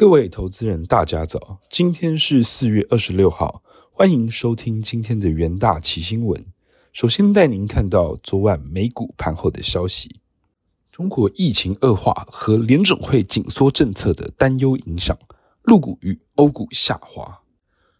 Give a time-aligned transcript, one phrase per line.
[0.00, 1.58] 各位投资人，大家早！
[1.68, 3.62] 今天是四月二十六号，
[3.92, 6.42] 欢迎收听今天的元大奇新闻。
[6.90, 10.22] 首先带您看到昨晚美股盘后的消息：
[10.90, 15.14] 中国疫情恶化和联准会紧缩政策的担忧影响，
[15.64, 17.42] 陆股与欧股下滑。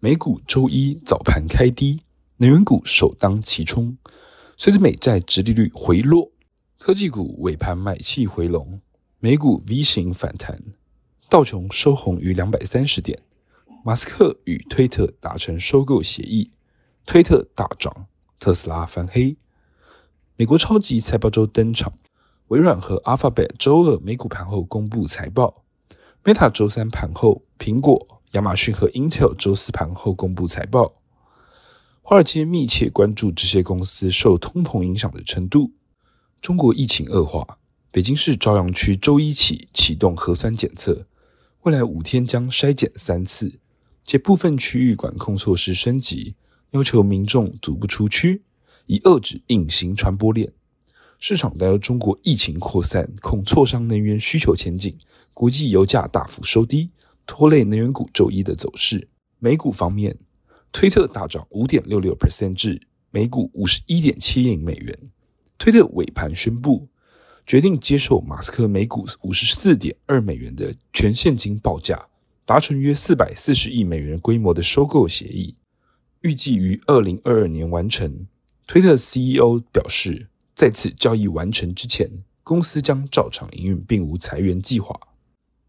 [0.00, 2.00] 美股周一早盘开低，
[2.38, 3.94] 能源股首当其冲。
[4.56, 6.32] 随着美债直利率回落，
[6.78, 8.80] 科技股尾盘买气回笼，
[9.18, 10.58] 美股 V 型反弹。
[11.32, 13.18] 道琼收红于两百三十点，
[13.82, 16.50] 马斯克与推特达成收购协议，
[17.06, 18.04] 推特大涨，
[18.38, 19.34] 特斯拉翻黑。
[20.36, 21.94] 美国超级财报周登场，
[22.48, 25.64] 微软和 Alphabet 周二美股盘后公布财报
[26.22, 31.00] ，Meta 周三盘后，苹果、亚马逊和 Intel 周四盘后公布财报。
[32.02, 35.72] 华尔街密切关注这些公司受通膨影响的程度。
[36.42, 37.56] 中国疫情恶化，
[37.90, 41.06] 北京市朝阳区周一起启动核酸检测。
[41.62, 43.60] 未来五天将筛检三次，
[44.02, 46.34] 且部分区域管控措施升级，
[46.70, 48.42] 要求民众足不出区，
[48.86, 50.52] 以遏制隐形传播链。
[51.20, 54.98] 市场担忧中国疫情扩散，恐挫伤能源需求前景。
[55.32, 56.90] 国际油价大幅收低，
[57.26, 59.08] 拖累能源股周一的走势。
[59.38, 60.18] 美股方面，
[60.72, 64.98] 推特大涨五点六六 percent 至每股五十一点七亿美元。
[65.58, 66.88] 推特尾盘宣布。
[67.46, 72.06] 决定接受马斯克每股五十四点二美元的全现金报价，
[72.44, 75.56] 达成约四百四十亿美元规模的收购协议，
[76.20, 78.26] 预计于二零二二年完成。
[78.66, 82.08] 推特 CEO 表示，在此交易完成之前，
[82.42, 84.98] 公司将照常营运，并无裁员计划。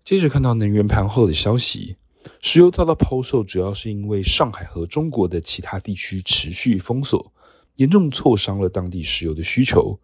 [0.06, 1.98] 接着看到能源盘后的消息，
[2.40, 7.34] 石油遭到抛售，主要是因为上海和中国的其他地区持续封锁，
[7.78, 10.00] 严重挫伤了当地石油的需求。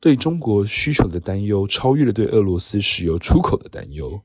[0.00, 4.20] 对中国需求的担忧超越了对俄罗斯石油出口的担忧。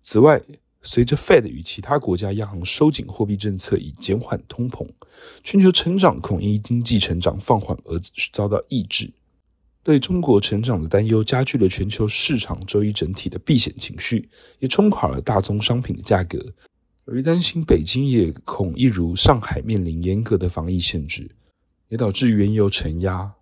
[0.00, 0.40] 此外，
[0.82, 4.88] 随着 Fed 与其他国家央行收紧货币政策以减缓通膨，
[5.44, 8.00] 全球成长恐因经济成长放缓而
[8.32, 9.12] 遭到抑制。
[9.82, 14.28] 对中国成长的担忧加剧了全球市场周一整体的避险情绪，
[14.58, 16.38] 也冲垮了大宗商品的价格。
[17.06, 21.30] 由于担心北京也恐一如上海面临严格的防疫限制，
[21.88, 23.34] 也导致原油承压。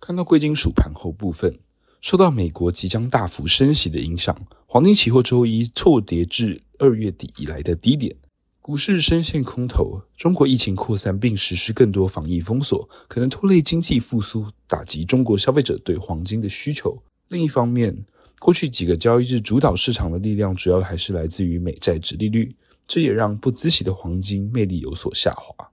[0.00, 1.58] 看到贵金属盘后部分，
[2.00, 4.36] 受到美国即将大幅升息的影响，
[4.66, 8.14] 黄金期货周一错跌至二月底以来的低点，
[8.60, 10.00] 股市深陷空头。
[10.16, 17.02] 中国疫情扩散并实施更多防疫封锁，可能拖累经济复苏，打击中国消费者对黄金的需求。
[17.28, 18.06] 另一方面，
[18.38, 22.54] 过去几个交易日主导市场的力量主要还是来自于美债值利率，
[22.86, 25.68] 这也让不孳息的黄金魅力有所下滑。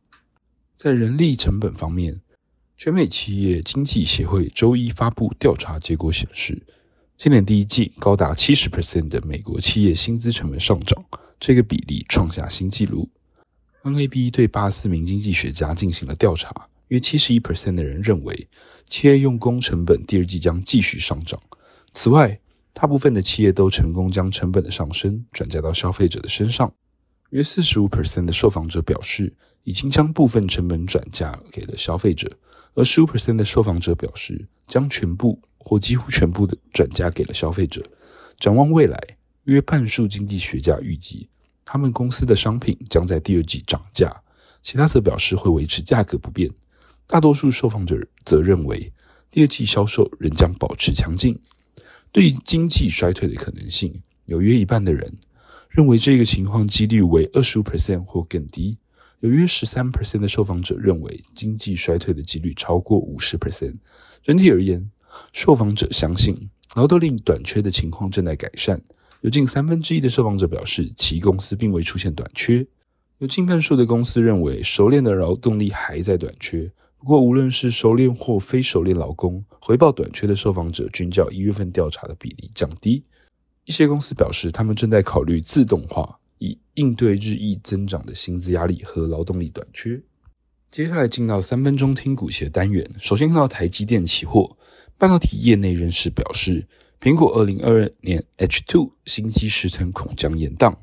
[0.75, 2.19] 在人力成本方面，
[2.77, 6.61] 全美企业经济协会周一发布调查结果显示，
[7.17, 11.03] 今年第一季高达七十 percent 的美国企业薪资成本上涨，
[11.39, 13.09] 这个比例创下新纪录。
[13.83, 16.53] NAB 对八四名经济学家进行了调查，
[16.89, 18.47] 约七十一 percent 的人认为
[18.89, 21.41] 企业用工成本第二季将继续上涨。
[21.93, 22.37] 此外，
[22.73, 26.73] 大部分的企业都成功将成本的上升转嫁到消费者的身上。
[27.29, 29.33] 约四十五 percent 的受访者表示，
[29.65, 32.31] 已经将部分成本转嫁给了消费者。
[32.73, 37.83] 而十五 percent 的受访者表示，将全部或几乎全部的转嫁给了消费者。
[38.37, 38.99] 展望未来，
[39.45, 41.29] 约半数经济学家预计，
[41.63, 44.13] 他们公司的商品将在第二季涨价，
[44.61, 46.49] 其他则表示会维持价格不变。
[47.07, 48.91] 大多数受访者则认为，
[49.31, 51.39] 第二季销售仍将保持强劲。
[52.11, 55.17] 对于经济衰退的可能性，有约一半的人
[55.69, 58.77] 认为这个情况几率为二十五 percent 或更低。
[59.25, 63.73] 有约十三 percent 的受访者认为经济衰退的几率超过五十 percent。
[64.21, 64.87] 整体而言，
[65.33, 68.79] 受访者相信劳动力短缺的情况正在改善。
[69.21, 72.63] 有近三分之一的受访者表示其公司并未出现短缺。
[73.17, 76.71] 有近半数的公司认为熟练的劳动力还在短缺。
[76.99, 83.03] 不过，无论是熟练或非熟练劳工，回报短缺的受访者均较一月份调查的比例降低。
[83.63, 86.19] 一些公司表示，他们正在考虑自动化。
[86.39, 90.01] 以应对日益增长的薪资压力和劳动力短缺。
[90.69, 92.89] 接下来进到三分钟听股协单元。
[92.99, 94.57] 首先看到台积电期货，
[94.97, 96.67] 半导体业内人士表示，
[96.99, 100.75] 苹果二零二二年 H2 新机时程恐将延宕。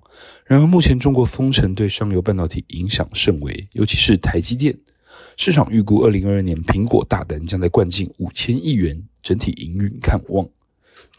[0.46, 4.78] 然而，目前中国封城对上游半导体影响甚微，尤其是台积电。
[5.36, 10.48] 市场预估二零二二年苹果大单将在灌进五千亿元，整体营运看望。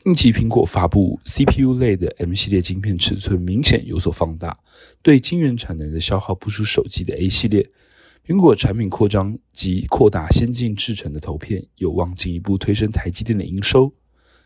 [0.03, 4.59] 近期苹果发布 CPU 类的 M 系列晶片尺寸明显有所放大，
[5.01, 7.65] 对晶圆产能的消耗不输手机的 A 系列。
[8.27, 13.94] 苹果产品扩张及扩大先进制程的投片，有望进一步推升台积电的营收。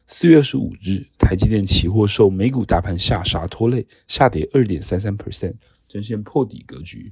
[0.06, 5.56] 四月二十五日，台积电期货受美股大盘下杀拖累，下跌二点三三 percent，
[5.89, 7.12] 呈现破底格局。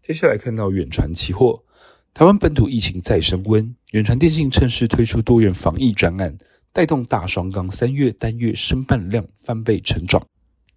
[0.00, 1.62] 接下来看到远传期货，
[2.14, 6.38] 台湾本土疫情再升温，远传电信趁势推出多元防疫专案，
[6.74, 10.26] 带动大双缸三月单月申办量翻倍成长，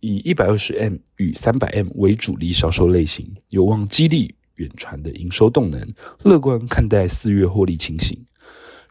[0.02, 5.88] 以一百二十 M 与三百 M 为主力销售类型，有望激励远传的营收动能，
[6.24, 8.20] 乐观看待四月获利情形。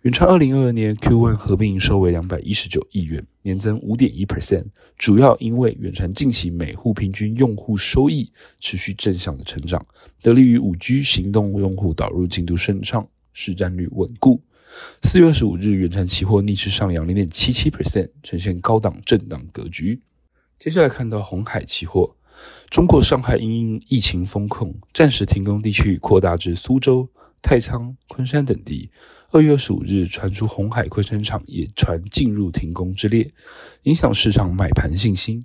[0.01, 4.65] 远传二零二二年 Q1 合并营收为两百一十九亿元，年增五点一 percent，
[4.97, 9.85] 主要因为远传近期每户平均用户收益持续正向的成长，
[10.23, 14.41] 得力于五 G 行动用户导入进度顺畅，市占率稳固。
[15.03, 20.01] 四月二十五日，远产期货逆势上扬零点七七 percent，呈现高档震荡格局。
[20.59, 22.17] 接下来看到红海期货，
[22.71, 27.09] 中国上海因疫情封控，暂时停工地区扩大至苏州、
[27.43, 28.91] 太仓、昆山等地。
[29.31, 33.29] 二月二十五日传出红海昆山厂也传进入停工之列，
[33.83, 35.45] 影响市场买盘信心。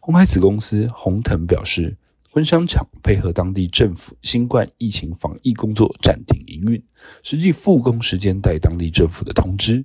[0.00, 1.96] 红海子公司红腾表示，
[2.38, 6.80] 昆山厂配合当地政府新冠疫情防疫工作暂停营运，
[7.24, 9.84] 实际复工时间待当地政府的通知。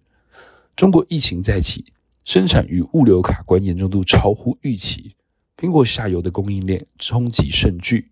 [0.76, 1.84] 中国疫情再起，
[2.26, 5.16] 生产与物流卡关严重度超乎预期，
[5.58, 8.12] 苹果下游的供应链冲击甚巨，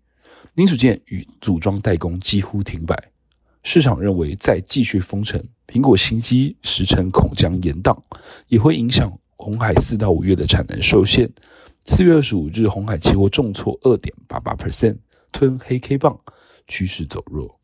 [0.56, 3.00] 零组件与组装代工几乎停摆。
[3.62, 7.96] 市场认为，再继续封城，苹果新机时程恐将延宕，
[8.48, 11.30] 也会影响红海四到五月的产能受限。
[11.84, 14.98] 四月二十五日，红海期货重挫二点八八 percent，
[15.32, 16.16] 吞黑 K 棒，
[16.68, 17.58] 趋势走弱。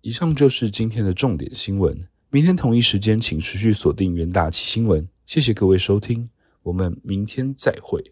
[0.00, 2.08] 以上就是今天的重点新闻。
[2.30, 5.08] 明天同一时间，请持续锁定元大旗新闻。
[5.24, 6.28] 谢谢各位收听，
[6.64, 8.02] 我们明天再会。